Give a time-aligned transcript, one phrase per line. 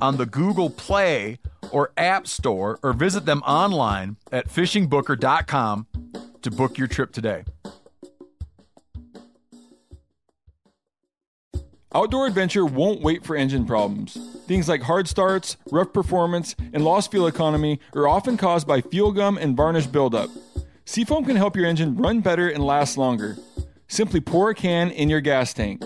[0.00, 1.38] on the Google Play
[1.70, 5.86] or App Store or visit them online at fishingbooker.com
[6.42, 7.44] to book your trip today.
[11.92, 14.16] Outdoor adventure won't wait for engine problems.
[14.46, 19.10] Things like hard starts, rough performance, and lost fuel economy are often caused by fuel
[19.10, 20.30] gum and varnish buildup.
[20.84, 23.36] Seafoam can help your engine run better and last longer.
[23.88, 25.82] Simply pour a can in your gas tank.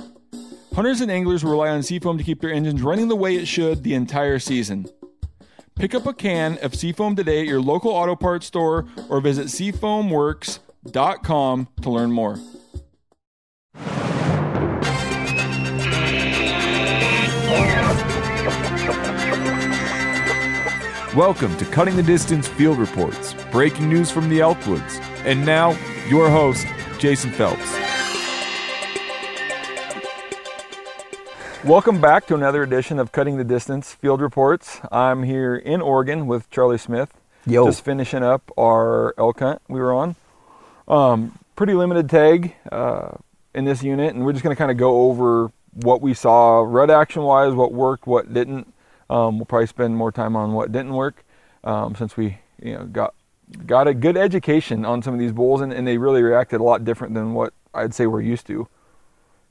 [0.75, 3.85] Hunters and anglers rely on Seafoam to keep their engines running the way it should
[3.85, 4.87] the entire season.
[5.77, 9.47] Pick up a can of Seafoam today at your local auto parts store or visit
[9.47, 12.41] seafoamworks.com to learn more.
[21.15, 25.01] Welcome to Cutting the Distance Field Reports, breaking news from the Elkwoods.
[25.25, 25.79] And now,
[26.09, 26.67] your host,
[26.99, 27.94] Jason Phelps.
[31.65, 34.83] Welcome back to another edition of Cutting the Distance Field Reports.
[34.93, 37.15] I'm here in Oregon with Charlie Smith.
[37.47, 37.65] Yo.
[37.65, 40.15] Just finishing up our elk hunt we were on.
[40.87, 43.13] Um, pretty limited tag uh,
[43.55, 46.61] in this unit, and we're just going to kind of go over what we saw
[46.61, 48.71] rut action wise, what worked, what didn't.
[49.09, 51.25] Um, we'll probably spend more time on what didn't work
[51.65, 53.15] um, since we you know got
[53.65, 56.63] got a good education on some of these bulls, and, and they really reacted a
[56.63, 58.69] lot different than what I'd say we're used to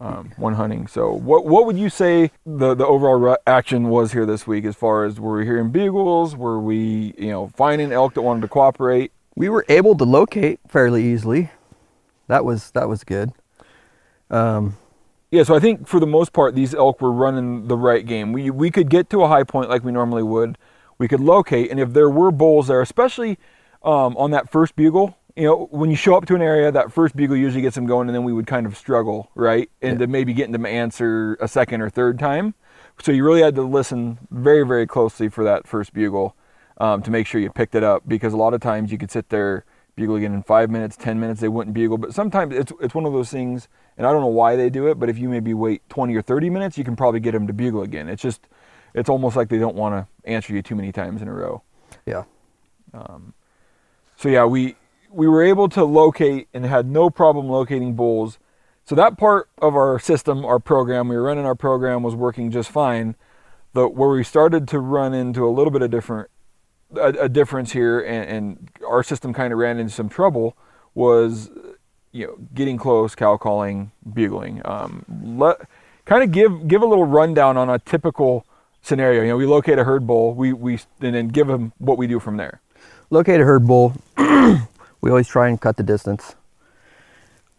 [0.03, 0.87] um, when hunting.
[0.87, 4.65] So, what what would you say the the overall action was here this week?
[4.65, 6.35] As far as were we hearing bugles?
[6.35, 9.11] Were we you know finding elk that wanted to cooperate?
[9.35, 11.51] we were able to locate fairly easily.
[12.27, 13.31] That was that was good.
[14.29, 14.77] Um,
[15.31, 18.31] Yeah, so I think for the most part, these elk were running the right game.
[18.33, 20.57] We we could get to a high point like we normally would.
[20.97, 23.37] We could locate, and if there were bulls there, especially
[23.83, 26.91] um, on that first bugle, you know, when you show up to an area, that
[26.91, 29.99] first bugle usually gets them going, and then we would kind of struggle, right, and
[29.99, 32.53] to maybe getting them to answer a second or third time.
[33.01, 36.35] So you really had to listen very very closely for that first bugle
[36.77, 39.11] um, to make sure you picked it up, because a lot of times you could
[39.11, 42.71] sit there bugle again in five minutes, ten minutes, they wouldn't bugle, but sometimes it's
[42.81, 43.67] it's one of those things
[43.97, 46.21] and I don't know why they do it, but if you maybe wait 20 or
[46.21, 48.09] 30 minutes, you can probably get them to bugle again.
[48.09, 48.47] It's just,
[48.93, 51.61] it's almost like they don't want to answer you too many times in a row.
[52.05, 52.23] yeah.
[54.15, 54.75] So yeah, we
[55.13, 58.39] we were able to locate and had no problem locating bulls.
[58.85, 62.51] So that part of our system, our program, we were running our program was working
[62.51, 63.15] just fine.
[63.73, 66.29] The where we started to run into a little bit of different
[66.95, 70.55] a, a difference here, and, and our system kind of ran into some trouble
[70.93, 71.49] was
[72.11, 74.61] you know getting close, cow calling, bugling.
[74.65, 75.05] Um,
[75.37, 75.61] let
[76.05, 78.45] kind of give give a little rundown on a typical
[78.81, 79.21] scenario.
[79.21, 82.07] You know, we locate a herd bull, we we and then give them what we
[82.07, 82.61] do from there.
[83.09, 83.93] Locate a herd bull.
[85.03, 86.37] We always try and cut the distance.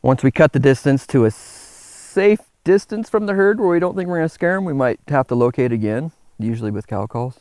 [0.00, 3.94] Once we cut the distance to a safe distance from the herd where we don't
[3.94, 7.06] think we're going to scare them, we might have to locate again, usually with cow
[7.06, 7.40] calls.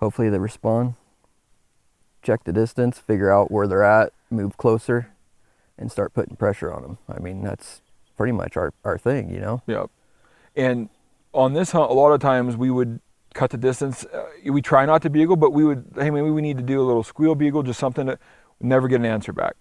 [0.00, 0.94] Hopefully they respond.
[2.24, 5.12] Check the distance, figure out where they're at, move closer,
[5.78, 6.98] and start putting pressure on them.
[7.08, 7.82] I mean, that's
[8.16, 9.62] pretty much our, our thing, you know?
[9.68, 9.90] Yep.
[10.56, 10.88] And
[11.32, 12.98] on this hunt, a lot of times we would
[13.32, 14.04] cut the distance.
[14.06, 16.82] Uh, we try not to bugle, but we would, hey, maybe we need to do
[16.82, 18.18] a little squeal bugle, just something that
[18.60, 19.54] never get an answer back.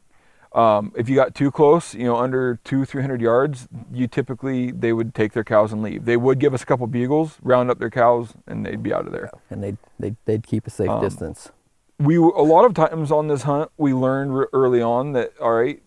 [0.54, 4.94] Um, if you got too close, you know, under two, 300 yards, you typically, they
[4.94, 6.06] would take their cows and leave.
[6.06, 9.06] They would give us a couple bugles, round up their cows, and they'd be out
[9.06, 9.30] of there.
[9.50, 11.52] And they'd, they'd, they'd keep a safe Um, distance.
[12.00, 15.82] we a lot of times on this hunt we learned early on that all right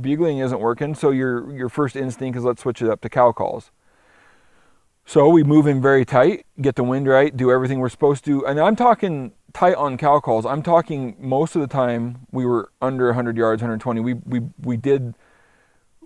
[0.00, 3.32] bugling isn't working so your your first instinct is let's switch it up to cow
[3.32, 3.72] calls
[5.04, 8.46] so we move in very tight get the wind right do everything we're supposed to
[8.46, 12.70] and i'm talking tight on cow calls i'm talking most of the time we were
[12.80, 15.14] under 100 yards 120 we we we did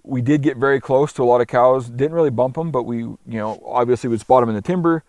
[0.03, 2.85] we did get very close to a lot of cows didn't really bump them but
[2.85, 5.05] we you know obviously would spot them in the timber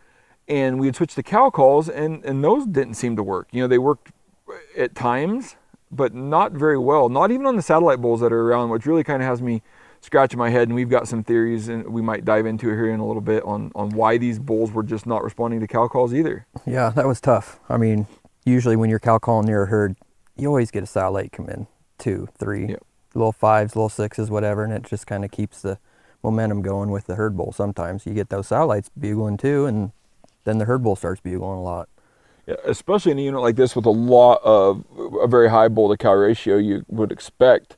[0.48, 3.48] and we had switched to cow calls, and and those didn't seem to work.
[3.52, 4.12] You know, they worked
[4.78, 5.56] at times,
[5.92, 7.10] but not very well.
[7.10, 9.62] Not even on the satellite bulls that are around, which really kind of has me
[10.02, 10.68] scratching my head.
[10.68, 13.44] And we've got some theories, and we might dive into here in a little bit
[13.44, 16.46] on on why these bulls were just not responding to cow calls either.
[16.66, 17.60] Yeah, that was tough.
[17.68, 18.08] I mean,
[18.46, 19.98] usually when you're cow calling near a herd,
[20.38, 22.84] you always get a satellite come in, two, three, Yep.
[23.14, 25.78] little fives, little sixes, whatever, and it just kind of keeps the
[26.24, 27.52] momentum going with the herd bull.
[27.52, 29.92] Sometimes you get those satellites bugling too, and
[30.44, 31.90] then the herd bull starts bugling a lot.
[32.46, 34.84] Yeah, especially in a unit like this with a lot of
[35.20, 37.76] a very high bull to cow ratio, you would expect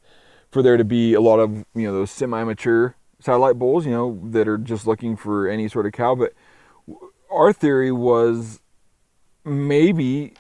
[0.52, 4.20] for there to be a lot of you know those semi-mature satellite bulls, you know,
[4.26, 6.16] that are just looking for any sort of cow.
[6.16, 6.34] But
[7.32, 8.60] our theory was
[9.46, 10.34] maybe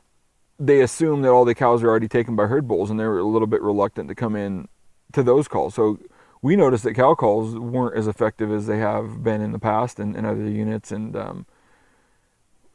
[0.59, 3.23] they assume that all the cows are already taken by herd bulls, and they're a
[3.23, 4.67] little bit reluctant to come in
[5.13, 5.75] to those calls.
[5.75, 5.99] So
[6.41, 9.99] we noticed that cow calls weren't as effective as they have been in the past
[9.99, 11.45] in, in other units, and um,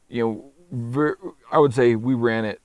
[0.09, 2.61] you know, I would say we ran it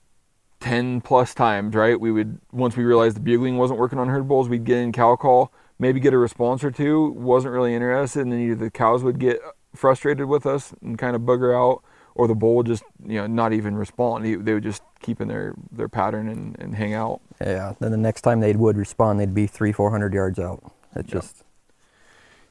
[0.59, 1.99] 10 plus times, right?
[1.99, 4.91] We would, once we realized the bugling wasn't working on herd bulls, we'd get in
[4.91, 8.71] cow call, maybe get a response or two, wasn't really interested, and then either the
[8.71, 9.39] cows would get
[9.75, 11.83] frustrated with us and kind of bugger out,
[12.15, 14.25] or the bull would just, you know, not even respond.
[14.25, 17.21] He- They would just keep in their, their pattern and, and hang out.
[17.41, 17.73] Yeah.
[17.79, 20.71] Then the next time they would respond, they'd be three, four hundred yards out.
[20.95, 21.43] It just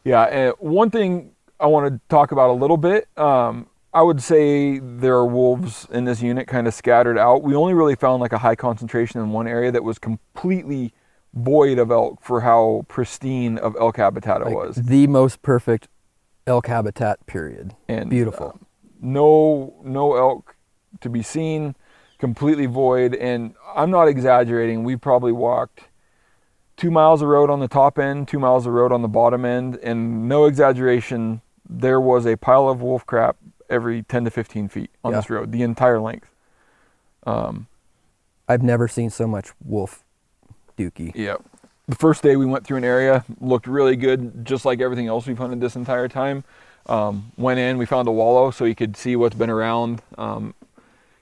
[0.05, 3.09] Yeah, and one thing I want to talk about a little bit.
[3.19, 7.43] Um, I would say there are wolves in this unit kind of scattered out.
[7.43, 10.93] We only really found like a high concentration in one area that was completely
[11.35, 14.77] void of elk for how pristine of elk habitat it like, was.
[14.77, 15.89] the most perfect
[16.47, 17.27] elk habitat.
[17.27, 17.75] Period.
[17.89, 18.49] And Beautiful.
[18.55, 18.67] um,
[19.01, 20.57] no, no elk
[21.01, 21.75] to be seen,
[22.19, 23.15] completely void.
[23.15, 24.85] And I'm not exaggerating.
[24.85, 25.83] We probably walked
[26.77, 29.45] two miles of road on the top end, two miles of road on the bottom
[29.45, 33.37] end, and no exaggeration, there was a pile of wolf crap
[33.69, 35.19] every 10 to 15 feet on Yeah.
[35.19, 36.31] this road, the entire length.
[37.27, 37.67] Um,
[38.49, 40.05] I've never seen so much wolf
[40.79, 41.13] dookie.
[41.15, 41.37] Yeah.
[41.87, 45.27] The first day we went through an area, looked really good, just like everything else
[45.27, 46.45] we've hunted this entire time.
[46.89, 50.55] Um, went in, we found a wallow so you could see what's been around, um,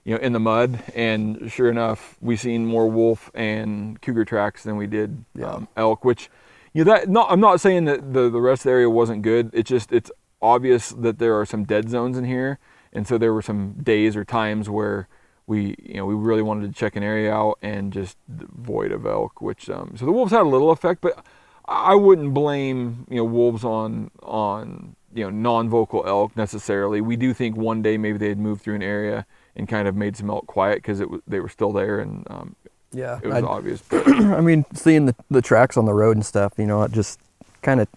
[0.05, 0.83] you know, in the mud.
[0.95, 5.51] And sure enough, we seen more wolf and cougar tracks than we did Yeah.
[5.51, 6.05] um, elk.
[6.05, 6.31] Which,
[6.73, 9.23] you know, that not I'm not saying that the the rest of the area wasn't
[9.23, 9.51] good.
[9.53, 10.11] It's just it's
[10.41, 12.59] obvious that there are some dead zones in here,
[12.93, 15.09] and so there were some days or times where
[15.49, 19.07] we you know we really wanted to check an area out and just void of
[19.07, 21.25] elk which um, so the wolves had a little effect but
[21.69, 27.33] i wouldn't blame you know wolves on on you know non-vocal elk necessarily we do
[27.33, 29.25] think one day maybe they had moved through an area
[29.57, 32.55] and kind of made some elk quiet because it they were still there and um,
[32.93, 33.19] Yeah.
[33.23, 36.25] it was I'd- obvious but I mean, seeing the, the tracks on the road and
[36.27, 37.19] stuff, you know, it just
[37.63, 37.89] kind of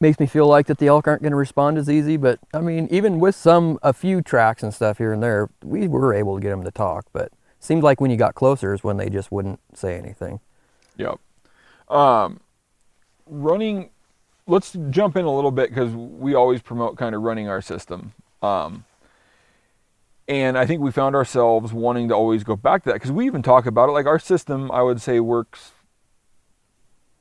[0.00, 2.16] makes me feel like that the elk aren't going to respond as easy.
[2.16, 5.86] But I mean, even with some, a few tracks and stuff here and there, we
[5.88, 7.06] were able to get them to talk.
[7.12, 10.40] But seemed like when you got closer is when they just wouldn't say anything.
[10.96, 11.18] Yep.
[11.88, 12.40] Um,
[13.26, 13.90] running.
[14.46, 18.12] Let's jump in a little bit because we always promote kind of running our system.
[18.42, 18.84] Um,
[20.28, 23.26] and I think we found ourselves wanting to always go back to that because we
[23.26, 23.92] even talk about it.
[23.92, 25.72] Like our system, I would say works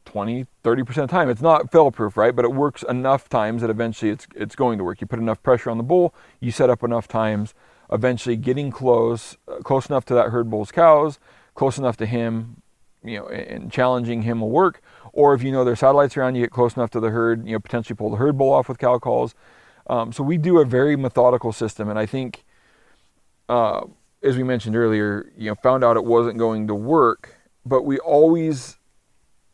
[0.05, 1.29] 20, 30% of the time.
[1.29, 2.35] It's not fail proof, right?
[2.35, 5.01] But it works enough times that eventually it's, it's going to work.
[5.01, 7.53] You put enough pressure on the bull, you set up enough times,
[7.91, 11.19] eventually getting close, uh, close enough to that herd bull's cows,
[11.53, 12.61] close enough to him,
[13.07, 14.81] you know, and challenging him will work.
[15.13, 17.53] Or if you know there's satellites around, you get close enough to the herd, you
[17.53, 19.33] know, potentially pull the herd bull off with cow calls.
[19.87, 22.43] Um, so we do a very methodical system, and I think,
[23.47, 23.85] uh,
[24.23, 27.35] as we mentioned earlier, you know, found out it wasn't going to work,
[27.65, 28.77] but we always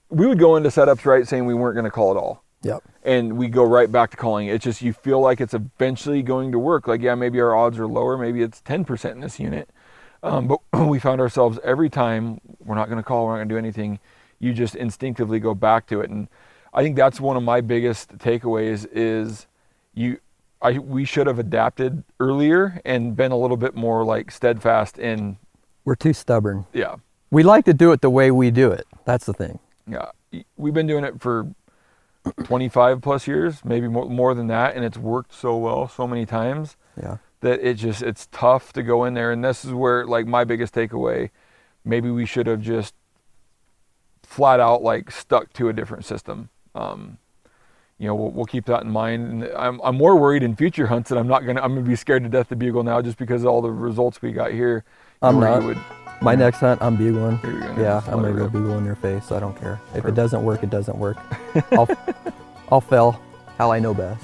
[0.10, 2.84] we would go into setups right saying we weren't going to call it all Yep.
[3.04, 4.48] and we go right back to calling.
[4.48, 6.88] It's just you feel like it's eventually going to work.
[6.88, 9.70] Like, yeah, maybe our odds are lower, maybe it's 10% in this unit.
[10.24, 13.50] Um, but we found ourselves every time we're not going to call, we're not going
[13.50, 14.00] to do anything.
[14.40, 16.10] You just instinctively go back to it.
[16.10, 16.28] And
[16.74, 19.48] I think that's one of my biggest takeaways is
[19.94, 20.20] you,
[20.62, 25.38] I, we should have adapted earlier and been a little bit more like steadfast in,
[25.86, 26.66] We're too stubborn.
[26.74, 26.96] yeah,
[27.32, 28.86] We like to do it the way we do it.
[29.06, 29.60] That's the thing.
[29.88, 30.12] yeah.
[30.56, 31.48] We've been doing it for
[32.44, 34.76] 25 plus years, maybe more, more than that.
[34.78, 36.78] And it's worked so well so many times.
[36.96, 37.18] Yeah.
[37.42, 40.44] That it just it's tough to go in there and this is where like my
[40.44, 41.30] biggest takeaway
[41.84, 42.94] maybe we should have just
[44.24, 47.18] flat out like stuck to a different system um,
[47.98, 50.88] you know we'll, we'll keep that in mind and I'm, I'm more worried in future
[50.88, 53.18] hunts that i'm not gonna i'm gonna be scared to death to bugle now just
[53.18, 54.84] because of all the results we got here
[55.24, 55.64] I'm not.
[55.64, 55.78] would-
[56.24, 57.40] My next hunt, I'm bugling.
[57.80, 59.32] Yeah, I'm gonna go bugle in your face.
[59.32, 59.80] I don't care.
[59.96, 61.18] If it doesn't work, it doesn't work.
[61.74, 61.88] I'll,
[62.72, 63.20] I'll fail
[63.60, 64.24] how I know best.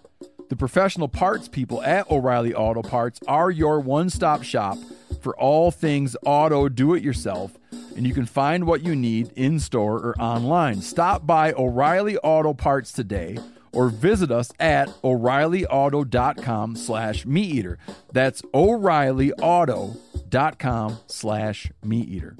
[0.51, 4.77] The professional parts people at O'Reilly Auto Parts are your one stop shop
[5.21, 7.57] for all things auto do it yourself,
[7.95, 10.81] and you can find what you need in store or online.
[10.81, 13.37] Stop by O'Reilly Auto Parts today
[13.71, 17.77] or visit us at o'reillyauto.com slash meat eater
[18.11, 22.35] that's o'reillyauto.com slash meat eater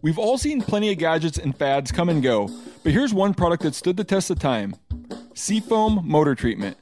[0.00, 2.48] We've all seen plenty of gadgets and fads come and go,
[2.84, 4.76] but here's one product that stood the test of time
[5.34, 6.76] Seafoam Motor Treatment.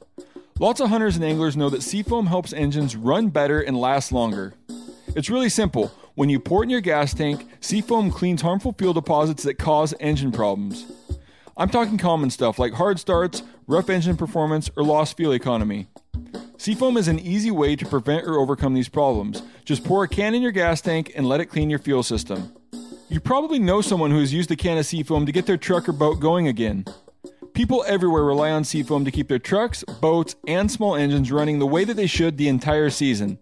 [0.61, 4.53] Lots of hunters and anglers know that Seafoam helps engines run better and last longer.
[5.15, 5.91] It's really simple.
[6.13, 9.95] When you pour it in your gas tank, Seafoam cleans harmful fuel deposits that cause
[9.99, 10.85] engine problems.
[11.57, 15.87] I'm talking common stuff like hard starts, rough engine performance, or lost fuel economy.
[16.57, 19.41] Seafoam is an easy way to prevent or overcome these problems.
[19.65, 22.53] Just pour a can in your gas tank and let it clean your fuel system.
[23.09, 25.89] You probably know someone who has used a can of Seafoam to get their truck
[25.89, 26.85] or boat going again.
[27.53, 31.67] People everywhere rely on Seafoam to keep their trucks, boats, and small engines running the
[31.67, 33.37] way that they should the entire season.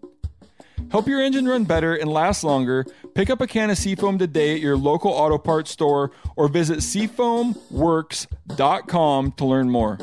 [0.90, 2.84] Help your engine run better and last longer.
[3.14, 6.80] Pick up a can of Seafoam today at your local auto parts store or visit
[6.80, 9.98] seafoamworks.com to learn more.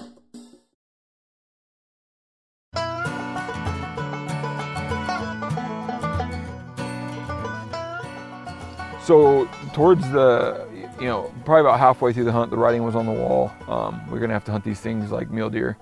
[9.03, 10.66] So towards the,
[10.99, 13.51] you know, probably about halfway through the hunt, the writing was on the wall.
[13.67, 15.77] Um, we're gonna have to hunt these things like mule deer,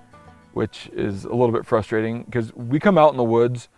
[0.52, 3.68] which is a little bit frustrating because we come out in the woods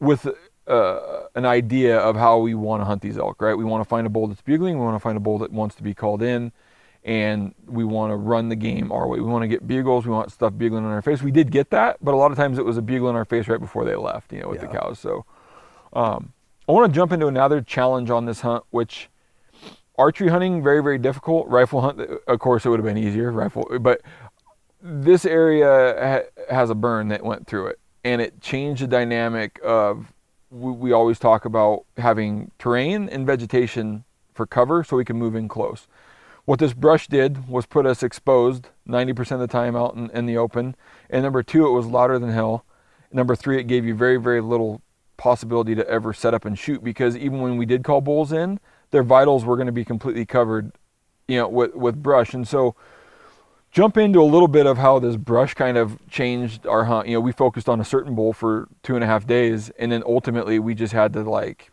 [0.00, 0.26] with
[0.66, 3.54] uh, an idea of how we want to hunt these elk, right?
[3.54, 5.52] We want to find a bull that's bugling, we want to find a bull that
[5.52, 6.52] wants to be called in,
[7.04, 9.18] and we want to run the game our way.
[9.18, 11.22] We want to get bugles, we want stuff bugling in our face.
[11.22, 13.24] We did get that, but a lot of times it was a bugle in our
[13.24, 14.98] face right before they left, you know, with the cows.
[14.98, 15.24] So
[15.92, 16.32] um,
[16.68, 19.08] I want to jump into another challenge on this hunt, which
[19.98, 21.46] archery hunting very very difficult.
[21.48, 23.30] Rifle hunt, of course, it would have been easier.
[23.30, 24.00] Rifle, but
[24.80, 29.60] this area ha- has a burn that went through it, and it changed the dynamic
[29.62, 30.12] of.
[30.50, 35.34] We, we always talk about having terrain and vegetation for cover, so we can move
[35.34, 35.86] in close.
[36.46, 40.24] What this brush did was put us exposed 90% of the time out in, in
[40.24, 40.74] the open.
[41.10, 42.64] And number two, it was louder than hell.
[43.12, 44.80] Number three, it gave you very, very little
[45.18, 48.60] possibility to ever set up and shoot because even when we did call bulls in,
[48.90, 50.72] their vitals were going to be completely covered,
[51.26, 52.34] you know, with, with brush.
[52.34, 52.74] And so
[53.70, 57.06] jump into a little bit of how this brush kind of changed our hunt.
[57.08, 59.92] You know, we focused on a certain bull for two and a half days and
[59.92, 61.70] then ultimately we just had to like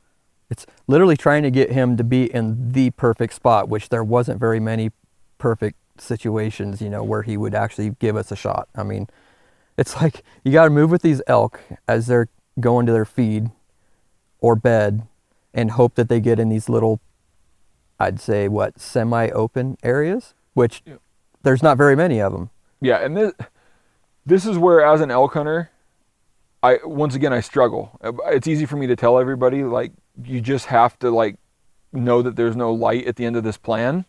[0.49, 4.39] It's literally trying to get him to be in the perfect spot, which there wasn't
[4.39, 4.91] very many
[5.37, 8.67] perfect situations, you know, where he would actually give us a shot.
[8.75, 9.07] I mean,
[9.77, 12.27] it's like you got to move with these elk as they're
[12.59, 13.51] going to their feed
[14.39, 15.07] or bed
[15.55, 16.99] and hope that they get in these little,
[17.99, 20.95] I'd say, what, semi open areas, which Yeah.
[21.41, 22.49] there's not very many of them.
[22.81, 23.33] Yeah, and this
[24.25, 25.71] this is where as an elk hunter,
[26.61, 27.97] I once again I struggle.
[28.27, 29.93] It's easy for me to tell everybody like
[30.23, 31.37] you just have to like
[31.93, 34.05] know that there's no light at the end of this plan.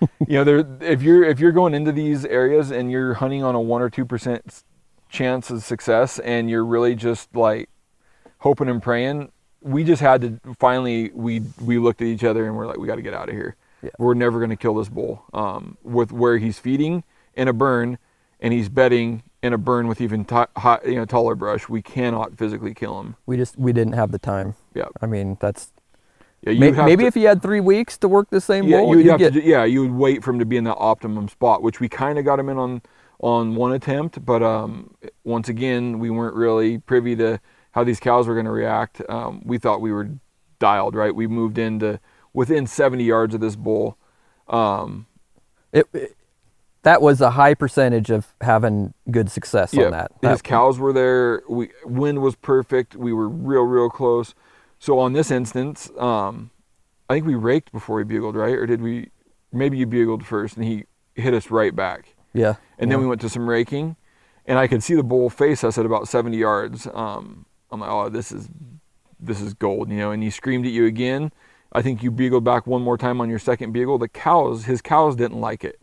[0.28, 3.54] you know, there if you're if you're going into these areas and you're hunting on
[3.54, 4.62] a 1 or 2%
[5.08, 7.68] chance of success and you're really just like
[8.38, 9.30] hoping and praying,
[9.64, 12.86] we just had to finally we we looked at each other and we're like we
[12.86, 13.56] got to get out of here.
[13.82, 13.90] Yeah.
[13.98, 17.02] We're never going to kill this bull um, with where he's feeding
[17.34, 17.98] in a burn
[18.40, 21.68] and he's bedding in a burn with even t- hot, you know taller brush.
[21.68, 23.16] We cannot physically kill him.
[23.26, 24.54] We just we didn't have the time.
[24.74, 24.86] Yeah.
[25.00, 25.72] I mean, that's
[26.42, 28.90] Yeah, you'd maybe to- if you had three weeks to work the same yeah, bull,
[28.90, 30.64] you would you'd have get to, yeah, you would wait for him to be in
[30.64, 32.82] that optimum spot, which we kind of got him in on
[33.20, 34.94] on one attempt, but um,
[35.24, 37.40] once again, we weren't really privy to
[37.74, 39.02] how these cows were going to react.
[39.08, 40.08] Um, we thought we were
[40.60, 41.14] dialed right.
[41.14, 41.98] We moved into
[42.32, 43.98] within 70 yards of this bull.
[44.48, 45.06] Um,
[45.72, 46.16] it, it-
[46.82, 50.10] that was a high percentage of having good success on that.
[50.20, 51.42] His That- cows were there.
[51.48, 52.94] We wind was perfect.
[52.94, 54.34] We were real, real close.
[54.78, 56.50] So on this instance, um,
[57.08, 58.52] I think we raked before he bugled, right?
[58.54, 59.08] Or did we?
[59.50, 62.14] Maybe you bugled first, and he hit us right back.
[62.34, 62.56] yeah.
[62.78, 63.96] And then we went to some raking,
[64.44, 66.86] and I could see the bull face us at about 70 yards.
[66.92, 68.48] Um, I'm like, oh, this is
[69.20, 70.10] this is gold, you know.
[70.10, 71.32] And he screamed at you again.
[71.72, 73.98] I think you bugled back one more time on your second bugle.
[73.98, 75.80] The cows, his cows didn't like it,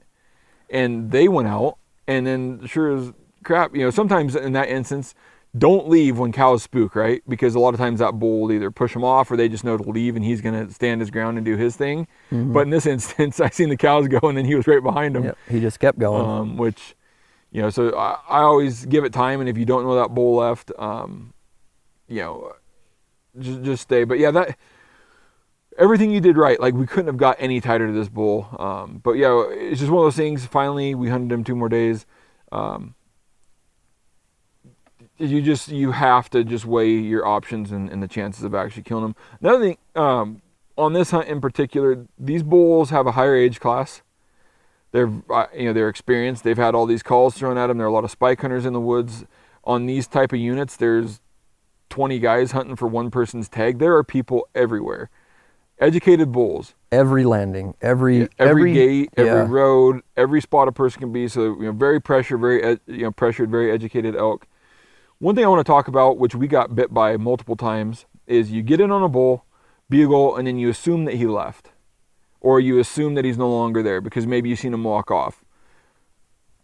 [0.69, 1.77] and they went out.
[2.07, 3.12] And then sure as
[3.43, 5.13] crap, you know, sometimes in that instance,
[5.57, 7.21] don't leave when cows spook, right?
[7.27, 9.63] Because a lot of times that bull will either push them off or they just
[9.65, 12.07] know to leave and he's going to stand his ground and do his thing.
[12.31, 15.15] But in this instance, I seen the cows go and then he was right behind
[15.15, 16.25] them Yep, he just kept going.
[16.25, 16.95] um, which
[17.51, 20.15] you know so I, I always give it time and if you don't know that
[20.15, 21.33] bull left um,
[22.12, 22.53] you know
[23.39, 24.58] just, just stay but yeah that
[25.77, 29.00] everything you did right like we couldn't have got any tighter to this bull um,
[29.03, 32.06] but yeah it's just one of those things finally we hunted him two more days
[32.51, 32.94] um,
[35.18, 38.84] you just you have to just weigh your options and, and the chances of actually
[38.84, 40.41] killing him another thing um,
[40.77, 44.01] on this hunt in particular these bulls have a higher age class
[44.91, 46.44] they're uh, you know they're experienced.
[46.44, 47.77] They've had all these calls thrown at them.
[47.77, 49.25] There are a lot of spike hunters in the woods.
[49.63, 51.22] On these type of units, there's
[51.91, 53.77] 20 guys hunting for one person's tag.
[53.77, 55.10] There are people everywhere.
[55.79, 56.74] Educated bulls.
[56.91, 59.48] every landing, every Every, gate, every yeah.
[59.50, 61.27] road, every spot a person can be.
[61.27, 64.45] So you know, very pressure, very you know pressured, very educated elk.
[65.19, 68.51] One thing I want to talk about, which we got bit by multiple times, is
[68.51, 69.45] you get in on a bull,
[69.89, 71.70] bugle, and then you assume that he left,
[72.39, 75.44] or you assume that he's no longer there because maybe you've seen him walk off.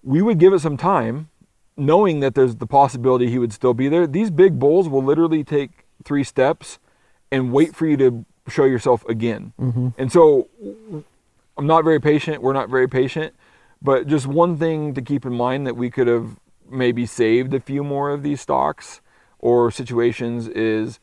[0.04, 1.30] We would give it some time,
[1.78, 4.08] knowing that there's the possibility he would still be there.
[4.08, 6.80] These big bulls will literally take three steps
[7.32, 9.54] and wait for you to show yourself again.
[9.60, 9.90] Mm-hmm.
[9.98, 10.48] And so
[11.58, 12.42] I'm not very patient.
[12.42, 13.36] We're not very patient.
[13.82, 16.38] But just one thing to keep in mind that we could have
[16.70, 19.02] maybe saved a few more of these stocks
[19.40, 21.00] or situations is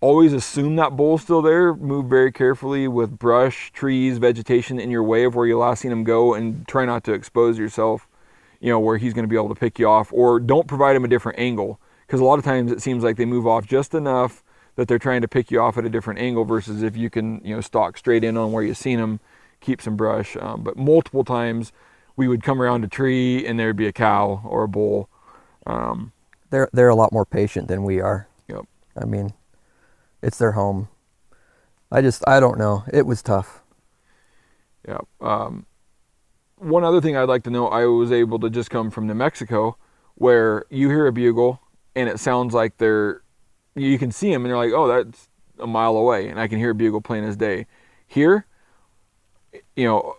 [0.00, 1.74] always assume that bull's still there.
[1.74, 5.90] Move very carefully with brush, trees, vegetation in your way of where you last seen
[5.90, 8.06] him go, and try not to expose yourself.
[8.60, 10.96] You know where he's going to be able to pick you off, or don't provide
[10.96, 13.66] him a different angle because a lot of times it seems like they move off
[13.66, 14.42] just enough
[14.76, 17.40] that they're trying to pick you off at a different angle versus if you can
[17.44, 19.20] you know stalk straight in on where you've seen them,
[19.60, 20.36] keep some brush.
[20.36, 21.72] Um, but multiple times
[22.16, 25.08] we would come around a tree and there'd be a cow or a bull.
[25.66, 26.12] Um,
[26.50, 28.28] They're they're a lot more patient than we are.
[28.48, 28.66] Yep.
[29.00, 29.32] I mean,
[30.22, 30.88] it's their home.
[31.90, 32.84] I just I don't know.
[32.92, 33.62] It was tough.
[34.86, 35.00] Yeah.
[35.20, 35.66] Um,
[36.58, 39.14] one other thing I'd like to know, I was able to just come from New
[39.14, 39.76] Mexico,
[40.14, 41.60] where you hear a bugle
[41.94, 43.22] and it sounds like they're,
[43.74, 46.58] you can see them and they're like, oh, that's a mile away, and I can
[46.58, 47.66] hear a bugle plain as day.
[48.06, 48.46] Here,
[49.74, 50.16] you know,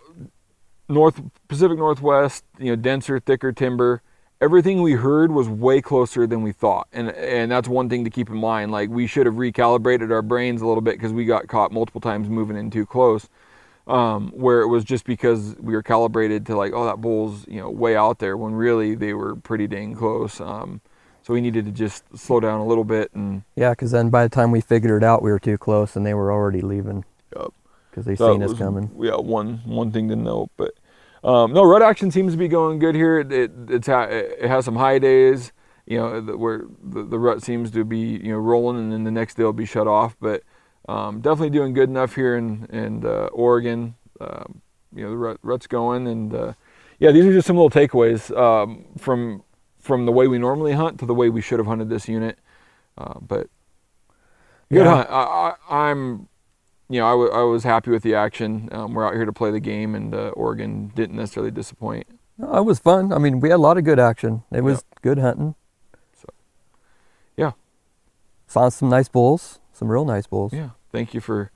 [0.88, 4.02] North Pacific Northwest, you know, denser, thicker timber.
[4.40, 8.10] Everything we heard was way closer than we thought, and and that's one thing to
[8.10, 8.70] keep in mind.
[8.70, 12.00] Like we should have recalibrated our brains a little bit because we got caught multiple
[12.00, 13.28] times moving in too close
[13.88, 17.60] um, where it was just because we were calibrated to like, oh, that bull's you
[17.60, 20.40] know way out there, when really they were pretty dang close.
[20.40, 20.80] Um,
[21.22, 24.22] so we needed to just slow down a little bit and Yeah, because then by
[24.22, 27.04] the time we figured it out, we were too close, and they were already leaving
[27.36, 27.52] Yup.
[27.90, 28.90] because they that seen us coming.
[28.98, 30.74] Yeah, one one thing to note, but
[31.24, 33.18] um, no, rut action seems to be going good here.
[33.18, 35.52] It, it it's ha- it has some high days,
[35.86, 39.04] you know, the- where the, the rut seems to be you know rolling, and then
[39.04, 40.16] the next day will be shut off.
[40.20, 40.42] But
[40.88, 43.94] um, definitely doing good enough here in in uh, Oregon.
[44.20, 44.62] Um,
[44.94, 46.52] you know, the rut, rut's going, and uh,
[46.98, 49.42] yeah, these are just some little takeaways um, from
[49.78, 52.38] from the way we normally hunt to the way we should have hunted this unit.
[52.96, 53.48] Uh, but
[54.70, 54.96] good Yeah.
[54.96, 55.08] hunt.
[55.10, 56.28] I, I, I'm
[56.90, 58.70] you know, I, w- I was happy with the action.
[58.72, 62.06] Um, we're out here to play the game, and uh, Oregon didn't necessarily disappoint.
[62.38, 63.12] No, it was fun.
[63.12, 64.42] I mean, we had a lot of good action.
[64.50, 65.54] It was good hunting.
[67.36, 67.52] Yeah,
[68.46, 70.52] Saw some nice bulls, some real nice bulls.
[70.52, 70.70] yeah.
[70.92, 71.50] Thank you for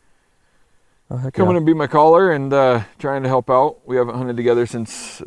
[1.11, 1.57] Oh, coming yeah.
[1.59, 3.81] and be my caller and uh, trying to help out.
[3.87, 5.21] We haven't hunted together since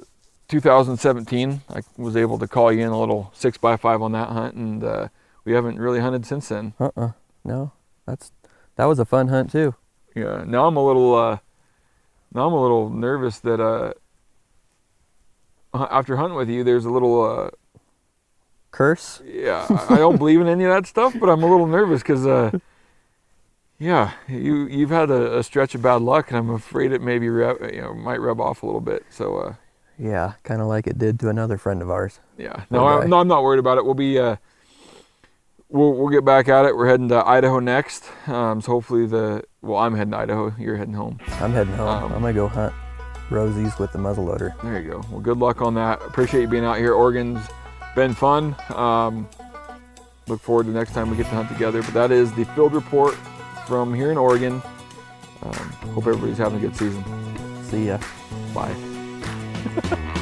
[0.47, 1.61] 2017.
[1.69, 4.55] I was able to call you in a little six by five on that hunt,
[4.55, 5.07] and uh,
[5.43, 6.73] we haven't really hunted since then.
[6.79, 7.11] Uh-uh.
[7.43, 7.71] No,
[8.07, 8.31] that's
[8.77, 9.75] that was a fun hunt too.
[10.15, 10.43] Yeah.
[10.47, 11.13] Now I'm a little.
[11.13, 11.37] Uh,
[12.33, 13.93] now I'm a little nervous that uh,
[15.73, 17.23] after hunting with you, there's a little.
[17.23, 17.49] Uh,
[18.71, 19.21] Curse.
[19.23, 22.01] yeah, I I don't believe in any of that stuff, but I'm a little nervous
[22.01, 22.51] because uh,
[23.77, 27.27] Yeah, you you've had a, a stretch of bad luck, and I'm afraid it maybe
[27.29, 29.05] rub, you know might rub off a little bit.
[29.09, 29.53] So uh,
[29.99, 32.19] Yeah, kind of like it did to another friend of ours.
[32.37, 33.83] yeah, no, I, no, I'm not worried about it.
[33.85, 34.37] We'll be uh,
[35.69, 36.75] we'll we'll get back at it.
[36.75, 38.05] We're heading to Idaho next.
[38.27, 40.53] Um, so hopefully the well, I'm heading to Idaho.
[40.57, 41.19] You're heading home.
[41.41, 41.87] I'm heading home.
[42.05, 42.73] Um, I'm gonna go hunt
[43.29, 44.53] rosies with the muzzleloader.
[44.63, 45.01] There you go.
[45.11, 46.01] Well, good luck on that.
[46.01, 46.93] Appreciate you being out here.
[46.93, 47.45] Oregon's
[47.93, 48.55] been fun.
[48.69, 49.27] Um,
[50.27, 51.81] look forward to next time we get to hunt together.
[51.83, 53.17] But that is the field report
[53.65, 54.61] from here in Oregon.
[55.41, 55.53] Um,
[55.93, 57.03] hope everybody's having a good season.
[57.63, 57.99] See ya.
[58.53, 58.75] Bye.